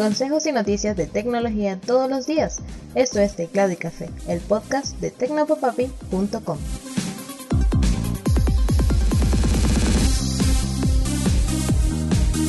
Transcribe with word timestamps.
Consejos 0.00 0.46
y 0.46 0.52
noticias 0.52 0.96
de 0.96 1.04
tecnología 1.06 1.78
todos 1.78 2.08
los 2.08 2.26
días. 2.26 2.62
Esto 2.94 3.20
es 3.20 3.36
Teclado 3.36 3.70
y 3.72 3.76
Café, 3.76 4.08
el 4.28 4.40
podcast 4.40 4.98
de 4.98 5.10
tecnopopapi.com. 5.10 6.58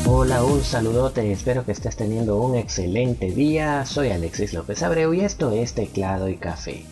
Hola, 0.08 0.46
un 0.46 0.64
saludote, 0.64 1.30
espero 1.30 1.66
que 1.66 1.74
estés 1.74 1.98
teniendo 1.98 2.38
un 2.38 2.56
excelente 2.56 3.32
día. 3.32 3.86
Soy 3.86 4.12
Alexis 4.12 4.54
López 4.54 4.82
Abreu 4.82 5.14
y 5.14 5.20
esto 5.20 5.52
es 5.52 5.74
Teclado 5.74 6.30
y 6.30 6.38
Café. 6.38 6.86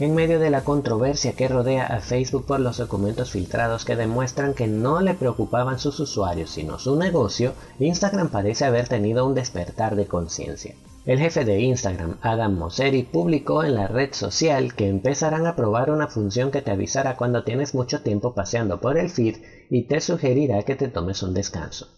En 0.00 0.14
medio 0.14 0.38
de 0.38 0.50
la 0.50 0.62
controversia 0.62 1.32
que 1.32 1.48
rodea 1.48 1.84
a 1.84 1.98
Facebook 1.98 2.46
por 2.46 2.60
los 2.60 2.76
documentos 2.76 3.32
filtrados 3.32 3.84
que 3.84 3.96
demuestran 3.96 4.54
que 4.54 4.68
no 4.68 5.00
le 5.00 5.14
preocupaban 5.14 5.80
sus 5.80 5.98
usuarios 5.98 6.50
sino 6.50 6.78
su 6.78 6.94
negocio, 6.94 7.54
Instagram 7.80 8.28
parece 8.28 8.64
haber 8.64 8.86
tenido 8.86 9.26
un 9.26 9.34
despertar 9.34 9.96
de 9.96 10.06
conciencia. 10.06 10.76
El 11.04 11.18
jefe 11.18 11.44
de 11.44 11.62
Instagram, 11.62 12.16
Adam 12.20 12.56
Mosseri, 12.56 13.02
publicó 13.02 13.64
en 13.64 13.74
la 13.74 13.88
red 13.88 14.12
social 14.12 14.72
que 14.74 14.88
empezarán 14.88 15.48
a 15.48 15.56
probar 15.56 15.90
una 15.90 16.06
función 16.06 16.52
que 16.52 16.62
te 16.62 16.70
avisará 16.70 17.16
cuando 17.16 17.42
tienes 17.42 17.74
mucho 17.74 18.00
tiempo 18.00 18.34
paseando 18.34 18.80
por 18.80 18.98
el 18.98 19.10
feed 19.10 19.38
y 19.68 19.88
te 19.88 20.00
sugerirá 20.00 20.62
que 20.62 20.76
te 20.76 20.86
tomes 20.86 21.24
un 21.24 21.34
descanso. 21.34 21.88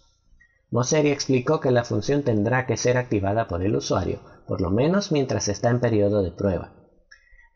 Mosseri 0.70 1.10
explicó 1.10 1.60
que 1.60 1.70
la 1.70 1.84
función 1.84 2.22
tendrá 2.22 2.64
que 2.64 2.78
ser 2.78 2.96
activada 2.96 3.46
por 3.46 3.62
el 3.62 3.76
usuario, 3.76 4.20
por 4.46 4.62
lo 4.62 4.70
menos 4.70 5.12
mientras 5.12 5.48
está 5.48 5.68
en 5.68 5.80
periodo 5.80 6.22
de 6.22 6.30
prueba. 6.30 6.79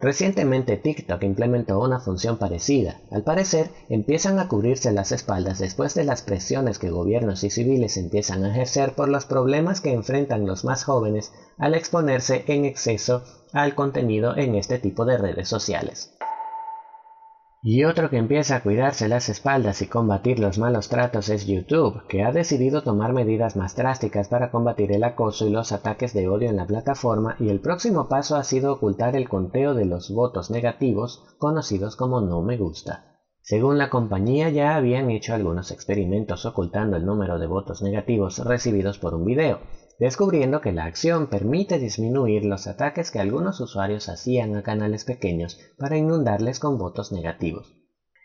Recientemente 0.05 0.77
TikTok 0.77 1.23
implementó 1.23 1.81
una 1.81 1.99
función 1.99 2.37
parecida. 2.37 3.01
Al 3.11 3.23
parecer, 3.23 3.71
empiezan 3.89 4.39
a 4.39 4.49
cubrirse 4.49 4.93
las 4.93 5.13
espaldas 5.13 5.59
después 5.59 5.95
de 5.95 6.05
las 6.05 6.21
presiones 6.21 6.79
que 6.79 6.91
gobiernos 6.91 7.43
y 7.43 7.49
civiles 7.49 7.97
empiezan 7.97 8.45
a 8.45 8.51
ejercer 8.51 8.93
por 8.95 9.09
los 9.09 9.25
problemas 9.25 9.81
que 9.81 9.95
enfrentan 9.95 10.47
los 10.47 10.63
más 10.63 10.85
jóvenes 10.85 11.33
al 11.57 11.73
exponerse 11.73 12.45
en 12.49 12.67
exceso 12.67 13.23
al 13.55 13.75
contenido 13.75 14.37
en 14.37 14.57
este 14.57 14.79
tipo 14.79 15.07
de 15.07 15.17
redes 15.17 15.49
sociales. 15.49 16.14
Y 17.67 17.85
otro 17.85 18.11
que 18.11 18.19
empieza 18.19 18.57
a 18.57 18.63
cuidarse 18.63 19.09
las 19.09 19.31
espaldas 19.31 19.81
y 19.81 19.87
combatir 19.87 20.39
los 20.39 20.59
malos 20.59 20.91
tratos 20.91 21.31
es 21.31 21.47
YouTube, 21.47 22.07
que 22.09 22.23
ha 22.23 22.31
decidido 22.31 22.83
tomar 22.83 23.15
medidas 23.15 23.57
más 23.57 23.75
drásticas 23.75 24.29
para 24.29 24.51
combatir 24.51 24.93
el 24.93 25.03
acoso 25.03 25.47
y 25.47 25.51
los 25.51 25.73
ataques 25.73 26.13
de 26.13 26.29
odio 26.29 26.51
en 26.51 26.57
la 26.57 26.67
plataforma 26.67 27.37
y 27.41 27.49
el 27.49 27.61
próximo 27.61 28.07
paso 28.07 28.37
ha 28.37 28.45
sido 28.45 28.71
ocultar 28.71 29.17
el 29.17 29.31
conteo 29.31 29.73
de 29.73 29.87
los 29.87 30.11
votos 30.11 30.51
negativos 30.51 31.25
conocidos 31.39 31.97
como 31.97 32.21
no 32.21 32.43
me 32.43 32.59
gusta. 32.59 33.15
Según 33.41 33.79
la 33.79 33.89
compañía 33.89 34.51
ya 34.51 34.77
habían 34.77 35.09
hecho 35.09 35.33
algunos 35.33 35.71
experimentos 35.71 36.45
ocultando 36.45 36.99
el 36.99 37.07
número 37.07 37.39
de 37.39 37.47
votos 37.47 37.81
negativos 37.81 38.45
recibidos 38.45 38.99
por 38.99 39.15
un 39.15 39.25
video, 39.25 39.61
descubriendo 39.99 40.61
que 40.61 40.73
la 40.73 40.85
acción 40.85 41.29
permite 41.29 41.79
disminuir 41.79 42.45
los 42.45 42.67
ataques 42.67 43.11
que 43.11 43.21
algunos 43.21 43.61
usuarios 43.61 44.09
hacían 44.09 44.57
a 44.57 44.63
canales 44.63 45.05
pequeños 45.05 45.59
para 45.79 45.97
inundarles 45.97 46.59
con 46.59 46.79
votos 46.79 47.13
negativos. 47.13 47.77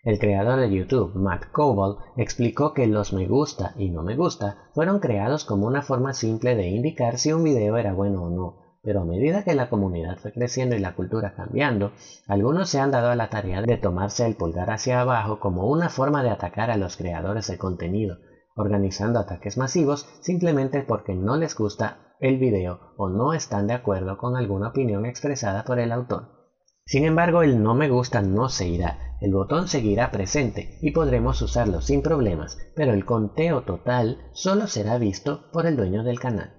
El 0.04 0.18
creador 0.18 0.60
de 0.60 0.72
YouTube, 0.72 1.14
Matt 1.16 1.52
Coble, 1.52 1.98
explicó 2.16 2.74
que 2.74 2.88
los 2.88 3.12
me 3.12 3.28
gusta 3.28 3.74
y 3.78 3.90
no 3.90 4.02
me 4.02 4.16
gusta 4.16 4.70
fueron 4.74 5.00
creados 5.00 5.44
como 5.44 5.68
una 5.68 5.82
forma 5.82 6.14
simple 6.14 6.56
de 6.56 6.68
indicar 6.68 7.18
si 7.18 7.34
un 7.34 7.44
video 7.44 7.76
era 7.76 7.94
bueno 7.94 8.24
o 8.24 8.30
no, 8.30 8.56
pero 8.82 9.02
a 9.02 9.06
medida 9.06 9.44
que 9.44 9.54
la 9.56 9.70
comunidad 9.70 10.18
fue 10.18 10.32
creciendo 10.32 10.76
y 10.76 10.80
la 10.80 10.96
cultura 10.96 11.34
cambiando, 11.34 11.92
algunos 12.28 12.70
se 12.70 12.80
han 12.80 12.92
dado 12.92 13.10
a 13.10 13.16
la 13.16 13.30
tarea 13.30 13.62
de 13.62 13.78
tomarse 13.78 14.26
el 14.26 14.36
pulgar 14.36 14.72
hacia 14.72 15.02
abajo 15.02 15.40
como 15.40 15.68
una 15.70 15.90
forma 15.90 16.24
de 16.24 16.30
atacar 16.30 16.72
a 16.72 16.78
los 16.78 16.96
creadores 16.96 17.48
de 17.48 17.58
contenido, 17.58 18.20
organizando 18.60 19.20
ataques 19.20 19.58
masivos 19.58 20.06
simplemente 20.20 20.84
porque 20.84 21.16
no 21.16 21.38
les 21.38 21.56
gusta 21.56 22.16
el 22.20 22.38
video 22.38 22.94
o 22.98 23.10
no 23.10 23.34
están 23.34 23.68
de 23.68 23.74
acuerdo 23.74 24.18
con 24.18 24.36
alguna 24.36 24.68
opinión 24.68 25.06
expresada 25.06 25.64
por 25.64 25.80
el 25.80 25.92
autor. 25.92 26.40
Sin 26.86 27.06
embargo, 27.06 27.44
el 27.44 27.64
no 27.64 27.76
me 27.76 27.88
gusta 27.88 28.22
no 28.22 28.50
se 28.50 28.68
irá, 28.68 28.98
el 29.22 29.32
botón 29.32 29.68
seguirá 29.68 30.12
presente 30.12 30.78
y 30.82 30.92
podremos 30.92 31.42
usarlo 31.42 31.82
sin 31.82 32.02
problemas, 32.02 32.58
pero 32.76 32.94
el 32.94 33.06
conteo 33.06 33.62
total 33.62 34.18
solo 34.34 34.68
será 34.68 34.98
visto 34.98 35.50
por 35.54 35.66
el 35.66 35.78
dueño 35.78 36.04
del 36.04 36.20
canal. 36.20 36.59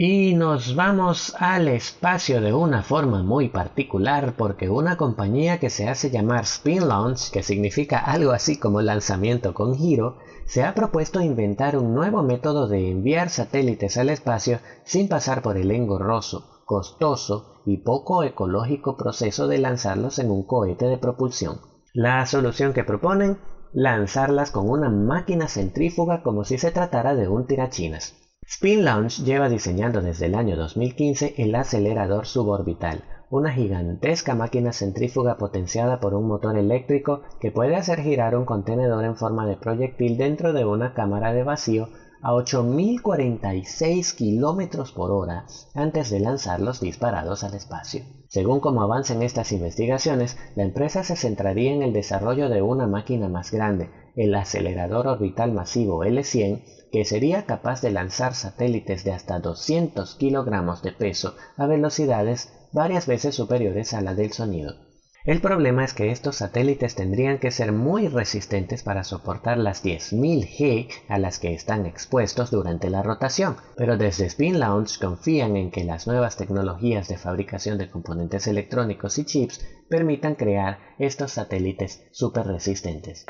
Y 0.00 0.34
nos 0.34 0.76
vamos 0.76 1.34
al 1.40 1.66
espacio 1.66 2.40
de 2.40 2.52
una 2.52 2.84
forma 2.84 3.24
muy 3.24 3.48
particular 3.48 4.34
porque 4.36 4.70
una 4.70 4.96
compañía 4.96 5.58
que 5.58 5.70
se 5.70 5.88
hace 5.88 6.08
llamar 6.08 6.44
Spin 6.44 6.86
Launch, 6.86 7.32
que 7.32 7.42
significa 7.42 7.98
algo 7.98 8.30
así 8.30 8.60
como 8.60 8.80
lanzamiento 8.80 9.54
con 9.54 9.74
giro, 9.74 10.18
se 10.46 10.62
ha 10.62 10.72
propuesto 10.72 11.20
inventar 11.20 11.76
un 11.76 11.94
nuevo 11.94 12.22
método 12.22 12.68
de 12.68 12.92
enviar 12.92 13.28
satélites 13.28 13.96
al 13.96 14.10
espacio 14.10 14.60
sin 14.84 15.08
pasar 15.08 15.42
por 15.42 15.56
el 15.56 15.72
engorroso, 15.72 16.48
costoso 16.64 17.56
y 17.66 17.78
poco 17.78 18.22
ecológico 18.22 18.96
proceso 18.96 19.48
de 19.48 19.58
lanzarlos 19.58 20.20
en 20.20 20.30
un 20.30 20.44
cohete 20.46 20.86
de 20.86 20.98
propulsión. 20.98 21.58
La 21.92 22.24
solución 22.26 22.72
que 22.72 22.84
proponen, 22.84 23.36
lanzarlas 23.72 24.52
con 24.52 24.70
una 24.70 24.90
máquina 24.90 25.48
centrífuga 25.48 26.22
como 26.22 26.44
si 26.44 26.56
se 26.56 26.70
tratara 26.70 27.16
de 27.16 27.26
un 27.26 27.48
tirachinas. 27.48 28.27
Spin 28.50 28.82
Launch 28.82 29.22
lleva 29.22 29.50
diseñando 29.50 30.00
desde 30.00 30.24
el 30.24 30.34
año 30.34 30.56
2015 30.56 31.34
el 31.36 31.54
acelerador 31.54 32.26
suborbital, 32.26 33.04
una 33.28 33.52
gigantesca 33.52 34.34
máquina 34.34 34.72
centrífuga 34.72 35.36
potenciada 35.36 36.00
por 36.00 36.14
un 36.14 36.26
motor 36.26 36.56
eléctrico 36.56 37.20
que 37.40 37.52
puede 37.52 37.76
hacer 37.76 38.00
girar 38.00 38.34
un 38.34 38.46
contenedor 38.46 39.04
en 39.04 39.16
forma 39.16 39.46
de 39.46 39.58
proyectil 39.58 40.16
dentro 40.16 40.54
de 40.54 40.64
una 40.64 40.94
cámara 40.94 41.34
de 41.34 41.42
vacío 41.42 41.90
a 42.22 42.32
8.046 42.32 44.14
km 44.14 44.92
por 44.92 45.10
hora 45.10 45.46
antes 45.74 46.10
de 46.10 46.20
lanzarlos 46.20 46.80
disparados 46.80 47.44
al 47.44 47.54
espacio. 47.54 48.04
Según 48.28 48.60
cómo 48.60 48.82
avancen 48.82 49.22
estas 49.22 49.52
investigaciones, 49.52 50.36
la 50.54 50.64
empresa 50.64 51.02
se 51.02 51.16
centraría 51.16 51.72
en 51.72 51.82
el 51.82 51.92
desarrollo 51.92 52.48
de 52.48 52.60
una 52.62 52.86
máquina 52.86 53.28
más 53.28 53.50
grande, 53.50 53.90
el 54.16 54.34
acelerador 54.34 55.06
orbital 55.06 55.52
masivo 55.52 56.04
L100, 56.04 56.62
que 56.90 57.04
sería 57.04 57.46
capaz 57.46 57.80
de 57.80 57.90
lanzar 57.90 58.34
satélites 58.34 59.04
de 59.04 59.12
hasta 59.12 59.38
200 59.38 60.14
kilogramos 60.16 60.82
de 60.82 60.92
peso 60.92 61.36
a 61.56 61.66
velocidades 61.66 62.52
varias 62.72 63.06
veces 63.06 63.34
superiores 63.34 63.94
a 63.94 64.00
la 64.00 64.14
del 64.14 64.32
sonido. 64.32 64.87
El 65.24 65.40
problema 65.40 65.84
es 65.84 65.92
que 65.92 66.10
estos 66.10 66.36
satélites 66.36 66.94
tendrían 66.94 67.38
que 67.38 67.50
ser 67.50 67.72
muy 67.72 68.08
resistentes 68.08 68.82
para 68.82 69.04
soportar 69.04 69.58
las 69.58 69.84
10.000 69.84 70.46
G 70.46 70.88
a 71.08 71.18
las 71.18 71.38
que 71.38 71.52
están 71.52 71.86
expuestos 71.86 72.50
durante 72.50 72.88
la 72.88 73.02
rotación, 73.02 73.56
pero 73.76 73.96
desde 73.96 74.26
Spin 74.26 74.58
Launch 74.58 74.98
confían 74.98 75.56
en 75.56 75.70
que 75.70 75.84
las 75.84 76.06
nuevas 76.06 76.36
tecnologías 76.36 77.08
de 77.08 77.18
fabricación 77.18 77.78
de 77.78 77.90
componentes 77.90 78.46
electrónicos 78.46 79.18
y 79.18 79.24
chips 79.24 79.60
permitan 79.88 80.34
crear 80.34 80.78
estos 80.98 81.32
satélites 81.32 82.00
super 82.12 82.46
resistentes. 82.46 83.26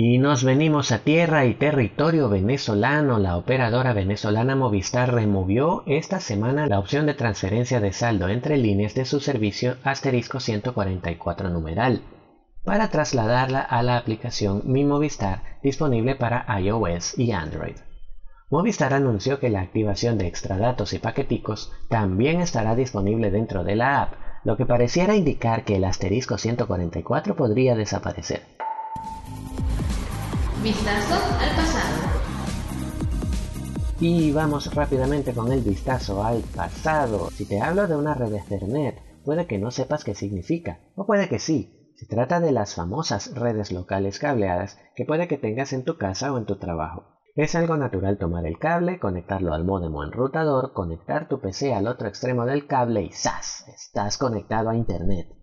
Y 0.00 0.18
nos 0.18 0.44
venimos 0.44 0.92
a 0.92 1.00
tierra 1.00 1.44
y 1.46 1.54
territorio 1.54 2.28
venezolano. 2.28 3.18
La 3.18 3.36
operadora 3.36 3.92
venezolana 3.94 4.54
Movistar 4.54 5.12
removió 5.12 5.82
esta 5.86 6.20
semana 6.20 6.68
la 6.68 6.78
opción 6.78 7.04
de 7.06 7.14
transferencia 7.14 7.80
de 7.80 7.92
saldo 7.92 8.28
entre 8.28 8.58
líneas 8.58 8.94
de 8.94 9.04
su 9.04 9.18
servicio 9.18 9.74
asterisco 9.82 10.38
144 10.38 11.50
numeral 11.50 12.02
para 12.62 12.90
trasladarla 12.90 13.60
a 13.60 13.82
la 13.82 13.96
aplicación 13.96 14.62
Mi 14.66 14.84
Movistar 14.84 15.58
disponible 15.64 16.14
para 16.14 16.46
iOS 16.60 17.18
y 17.18 17.32
Android. 17.32 17.78
Movistar 18.50 18.94
anunció 18.94 19.40
que 19.40 19.50
la 19.50 19.62
activación 19.62 20.16
de 20.16 20.28
extradatos 20.28 20.92
y 20.92 21.00
paqueticos 21.00 21.72
también 21.88 22.40
estará 22.40 22.76
disponible 22.76 23.32
dentro 23.32 23.64
de 23.64 23.74
la 23.74 24.02
app, 24.02 24.12
lo 24.44 24.56
que 24.56 24.64
pareciera 24.64 25.16
indicar 25.16 25.64
que 25.64 25.74
el 25.74 25.82
asterisco 25.82 26.38
144 26.38 27.34
podría 27.34 27.74
desaparecer. 27.74 28.57
Vistazo 30.62 31.14
al 31.14 31.54
pasado. 31.54 32.08
Y 34.00 34.32
vamos 34.32 34.74
rápidamente 34.74 35.32
con 35.32 35.52
el 35.52 35.60
vistazo 35.60 36.24
al 36.24 36.42
pasado. 36.42 37.30
Si 37.30 37.46
te 37.46 37.60
hablo 37.60 37.86
de 37.86 37.94
una 37.94 38.14
red 38.14 38.34
Ethernet, 38.34 39.00
puede 39.24 39.46
que 39.46 39.58
no 39.58 39.70
sepas 39.70 40.02
qué 40.02 40.16
significa, 40.16 40.80
o 40.96 41.06
puede 41.06 41.28
que 41.28 41.38
sí. 41.38 41.92
Se 41.94 42.06
trata 42.06 42.40
de 42.40 42.50
las 42.50 42.74
famosas 42.74 43.34
redes 43.36 43.70
locales 43.70 44.18
cableadas 44.18 44.78
que 44.96 45.04
puede 45.04 45.28
que 45.28 45.38
tengas 45.38 45.72
en 45.72 45.84
tu 45.84 45.96
casa 45.96 46.32
o 46.32 46.38
en 46.38 46.44
tu 46.44 46.56
trabajo. 46.56 47.04
Es 47.36 47.54
algo 47.54 47.76
natural 47.76 48.18
tomar 48.18 48.44
el 48.44 48.58
cable, 48.58 48.98
conectarlo 48.98 49.54
al 49.54 49.64
módem 49.64 49.94
o 49.94 50.02
enrutador, 50.02 50.72
conectar 50.72 51.28
tu 51.28 51.40
PC 51.40 51.72
al 51.72 51.86
otro 51.86 52.08
extremo 52.08 52.46
del 52.46 52.66
cable 52.66 53.02
y 53.02 53.12
¡zas! 53.12 53.64
Estás 53.68 54.18
conectado 54.18 54.70
a 54.70 54.76
Internet 54.76 55.37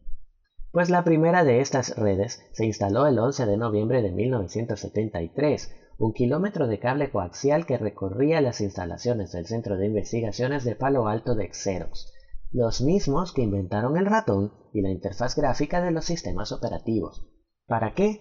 pues 0.75 0.89
la 0.89 1.05
primera 1.05 1.45
de 1.45 1.61
estas 1.61 1.95
redes 1.95 2.41
se 2.51 2.65
instaló 2.65 3.07
el 3.07 3.17
11 3.17 3.45
de 3.45 3.55
noviembre 3.55 4.01
de 4.01 4.11
1973, 4.11 5.73
un 5.97 6.11
kilómetro 6.11 6.67
de 6.67 6.79
cable 6.79 7.09
coaxial 7.09 7.65
que 7.65 7.77
recorría 7.77 8.41
las 8.41 8.59
instalaciones 8.59 9.31
del 9.31 9.45
Centro 9.45 9.77
de 9.77 9.85
Investigaciones 9.85 10.65
de 10.65 10.75
Palo 10.75 11.07
Alto 11.07 11.33
de 11.33 11.47
Xerox, 11.49 12.11
los 12.51 12.81
mismos 12.81 13.31
que 13.31 13.43
inventaron 13.43 13.95
el 13.95 14.05
ratón 14.05 14.51
y 14.73 14.81
la 14.81 14.89
interfaz 14.89 15.37
gráfica 15.37 15.79
de 15.79 15.91
los 15.91 16.03
sistemas 16.03 16.51
operativos. 16.51 17.25
¿Para 17.67 17.93
qué? 17.93 18.19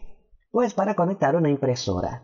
Pues 0.52 0.74
para 0.74 0.94
conectar 0.94 1.34
una 1.34 1.50
impresora. 1.50 2.22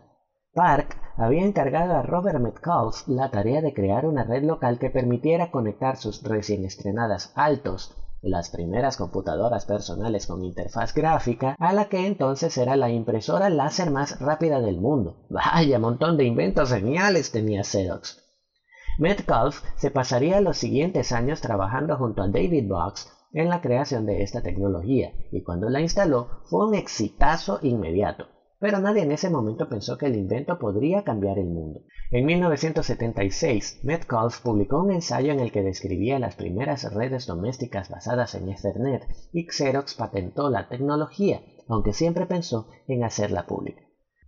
Park 0.53 0.95
había 1.17 1.43
encargado 1.43 1.93
a 1.95 2.03
Robert 2.03 2.39
Metcalfe 2.39 3.03
la 3.07 3.31
tarea 3.31 3.61
de 3.61 3.73
crear 3.73 4.05
una 4.05 4.23
red 4.23 4.45
local 4.45 4.79
que 4.79 4.89
permitiera 4.89 5.51
conectar 5.51 5.97
sus 5.97 6.23
recién 6.23 6.63
estrenadas 6.63 7.33
Altos, 7.35 7.97
las 8.21 8.49
primeras 8.49 8.97
computadoras 8.97 9.65
personales 9.65 10.27
con 10.27 10.43
interfaz 10.43 10.93
gráfica, 10.93 11.55
a 11.57 11.73
la 11.73 11.85
que 11.85 12.05
entonces 12.05 12.57
era 12.57 12.75
la 12.75 12.89
impresora 12.89 13.49
láser 13.49 13.91
más 13.91 14.19
rápida 14.19 14.61
del 14.61 14.79
mundo. 14.79 15.25
Vaya 15.29 15.79
montón 15.79 16.17
de 16.17 16.25
inventos 16.25 16.71
geniales 16.71 17.31
tenía 17.31 17.63
Xerox. 17.63 18.17
Metcalfe 18.99 19.67
se 19.77 19.89
pasaría 19.89 20.41
los 20.41 20.57
siguientes 20.57 21.11
años 21.11 21.41
trabajando 21.41 21.97
junto 21.97 22.21
a 22.21 22.27
David 22.27 22.67
Box 22.67 23.07
en 23.33 23.49
la 23.49 23.61
creación 23.61 24.05
de 24.05 24.21
esta 24.21 24.41
tecnología, 24.41 25.13
y 25.31 25.41
cuando 25.41 25.69
la 25.69 25.81
instaló 25.81 26.27
fue 26.43 26.67
un 26.67 26.75
exitazo 26.75 27.59
inmediato. 27.61 28.27
Pero 28.61 28.79
nadie 28.79 29.01
en 29.01 29.11
ese 29.11 29.31
momento 29.31 29.67
pensó 29.67 29.97
que 29.97 30.05
el 30.05 30.15
invento 30.15 30.59
podría 30.59 31.03
cambiar 31.03 31.39
el 31.39 31.47
mundo. 31.47 31.81
En 32.11 32.27
1976, 32.27 33.79
Metcalfe 33.81 34.39
publicó 34.43 34.83
un 34.83 34.91
ensayo 34.91 35.33
en 35.33 35.39
el 35.39 35.51
que 35.51 35.63
describía 35.63 36.19
las 36.19 36.35
primeras 36.35 36.83
redes 36.93 37.25
domésticas 37.25 37.89
basadas 37.89 38.35
en 38.35 38.49
Ethernet 38.49 39.07
y 39.33 39.47
Xerox 39.49 39.95
patentó 39.95 40.51
la 40.51 40.69
tecnología, 40.69 41.41
aunque 41.67 41.91
siempre 41.91 42.27
pensó 42.27 42.67
en 42.87 43.03
hacerla 43.03 43.47
pública. 43.47 43.81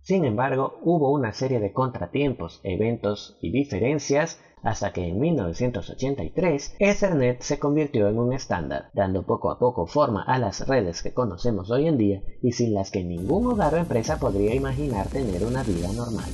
Sin 0.04 0.26
embargo, 0.26 0.80
hubo 0.82 1.10
una 1.10 1.32
serie 1.32 1.60
de 1.60 1.72
contratiempos, 1.72 2.60
eventos 2.62 3.38
y 3.40 3.50
diferencias 3.50 4.38
hasta 4.62 4.92
que 4.92 5.08
en 5.08 5.18
1983 5.18 6.76
Ethernet 6.78 7.40
se 7.40 7.58
convirtió 7.58 8.08
en 8.10 8.18
un 8.18 8.34
estándar, 8.34 8.90
dando 8.92 9.24
poco 9.24 9.50
a 9.50 9.58
poco 9.58 9.86
forma 9.86 10.22
a 10.22 10.38
las 10.38 10.68
redes 10.68 11.02
que 11.02 11.14
conocemos 11.14 11.70
hoy 11.70 11.88
en 11.88 11.96
día 11.96 12.22
y 12.42 12.52
sin 12.52 12.74
las 12.74 12.90
que 12.90 13.02
ningún 13.02 13.46
hogar 13.46 13.72
o 13.72 13.78
empresa 13.78 14.18
podría 14.18 14.54
imaginar 14.54 15.06
tener 15.08 15.42
una 15.42 15.62
vida 15.62 15.90
normal. 15.94 16.28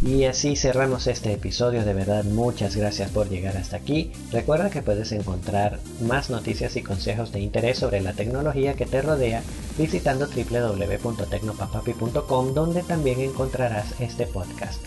Y 0.00 0.24
así 0.24 0.56
cerramos 0.56 1.08
este 1.08 1.32
episodio, 1.32 1.84
de 1.84 1.92
verdad 1.92 2.24
muchas 2.24 2.74
gracias 2.74 3.10
por 3.10 3.28
llegar 3.28 3.56
hasta 3.56 3.76
aquí. 3.76 4.12
Recuerda 4.32 4.70
que 4.70 4.80
puedes 4.80 5.12
encontrar 5.12 5.80
más 6.00 6.30
noticias 6.30 6.76
y 6.76 6.82
consejos 6.82 7.32
de 7.32 7.40
interés 7.40 7.78
sobre 7.78 8.00
la 8.00 8.14
tecnología 8.14 8.74
que 8.74 8.86
te 8.86 9.02
rodea 9.02 9.42
visitando 9.78 10.26
www.tecnopapapi.com 10.26 12.52
donde 12.52 12.82
también 12.82 13.20
encontrarás 13.20 13.98
este 14.00 14.26
podcast. 14.26 14.84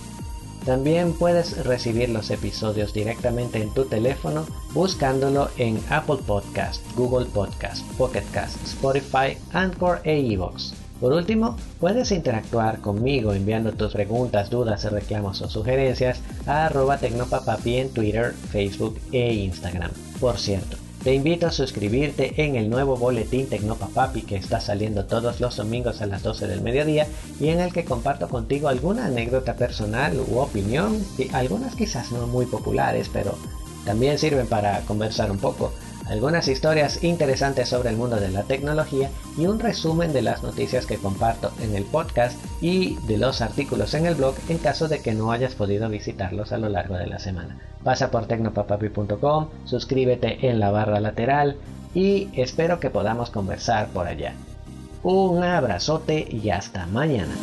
También 0.65 1.13
puedes 1.13 1.65
recibir 1.65 2.09
los 2.09 2.29
episodios 2.29 2.93
directamente 2.93 3.61
en 3.61 3.73
tu 3.73 3.85
teléfono 3.85 4.45
buscándolo 4.73 5.49
en 5.57 5.79
Apple 5.89 6.19
Podcast, 6.27 6.83
Google 6.95 7.25
Podcast, 7.25 7.83
Pocket 7.93 8.23
Cast, 8.31 8.61
Spotify, 8.63 9.37
Anchor 9.53 10.01
e 10.03 10.19
iVoox. 10.19 10.73
Por 10.99 11.13
último, 11.13 11.57
puedes 11.79 12.11
interactuar 12.11 12.79
conmigo 12.79 13.33
enviando 13.33 13.71
tus 13.71 13.93
preguntas, 13.93 14.51
dudas, 14.51 14.83
reclamos 14.83 15.41
o 15.41 15.49
sugerencias 15.49 16.21
a 16.45 16.67
arroba 16.67 16.99
tecnopapapi 16.99 17.77
en 17.77 17.89
Twitter, 17.89 18.35
Facebook 18.51 18.99
e 19.11 19.33
Instagram. 19.33 19.89
Por 20.19 20.37
cierto, 20.37 20.77
te 21.03 21.15
invito 21.15 21.47
a 21.47 21.51
suscribirte 21.51 22.43
en 22.43 22.55
el 22.55 22.69
nuevo 22.69 22.95
boletín 22.95 23.47
Tecnopapapi 23.47 24.21
que 24.21 24.35
está 24.35 24.59
saliendo 24.61 25.05
todos 25.05 25.39
los 25.39 25.57
domingos 25.57 26.01
a 26.01 26.05
las 26.05 26.21
12 26.21 26.47
del 26.47 26.61
mediodía 26.61 27.07
y 27.39 27.49
en 27.49 27.59
el 27.59 27.73
que 27.73 27.85
comparto 27.85 28.29
contigo 28.29 28.67
alguna 28.67 29.05
anécdota 29.05 29.55
personal 29.55 30.19
u 30.19 30.37
opinión, 30.37 31.03
algunas 31.33 31.75
quizás 31.75 32.11
no 32.11 32.27
muy 32.27 32.45
populares, 32.45 33.09
pero 33.11 33.35
también 33.83 34.19
sirven 34.19 34.45
para 34.45 34.81
conversar 34.81 35.31
un 35.31 35.39
poco 35.39 35.73
algunas 36.11 36.49
historias 36.49 37.03
interesantes 37.05 37.69
sobre 37.69 37.89
el 37.89 37.95
mundo 37.95 38.17
de 38.17 38.29
la 38.29 38.43
tecnología 38.43 39.09
y 39.37 39.45
un 39.47 39.59
resumen 39.59 40.11
de 40.11 40.21
las 40.21 40.43
noticias 40.43 40.85
que 40.85 40.97
comparto 40.97 41.51
en 41.61 41.73
el 41.73 41.85
podcast 41.85 42.37
y 42.61 42.97
de 43.07 43.17
los 43.17 43.39
artículos 43.39 43.93
en 43.93 44.05
el 44.05 44.15
blog 44.15 44.35
en 44.49 44.57
caso 44.57 44.89
de 44.89 45.01
que 45.01 45.13
no 45.13 45.31
hayas 45.31 45.55
podido 45.55 45.87
visitarlos 45.87 46.51
a 46.51 46.57
lo 46.57 46.67
largo 46.67 46.97
de 46.97 47.07
la 47.07 47.17
semana. 47.17 47.57
Pasa 47.83 48.11
por 48.11 48.25
tecnopapapi.com, 48.25 49.47
suscríbete 49.63 50.49
en 50.49 50.59
la 50.59 50.69
barra 50.69 50.99
lateral 50.99 51.55
y 51.93 52.27
espero 52.33 52.81
que 52.81 52.89
podamos 52.89 53.29
conversar 53.29 53.87
por 53.87 54.07
allá. 54.07 54.33
Un 55.03 55.43
abrazote 55.43 56.27
y 56.29 56.49
hasta 56.49 56.87
mañana. 56.87 57.33